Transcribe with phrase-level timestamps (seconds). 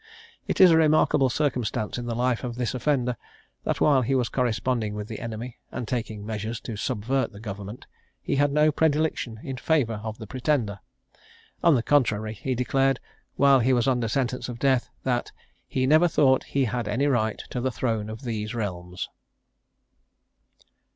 [0.47, 3.17] It is a remarkable circumstance in the life of this offender,
[3.65, 7.85] that while he was corresponding with the enemy, and taking measures to subvert the government,
[8.19, 10.79] he had no predilection in favour of the Pretender.
[11.63, 12.99] On the contrary, he declared,
[13.35, 15.31] while he was under sentence of death, that
[15.67, 19.07] "he never thought he had any right to the throne of these realms."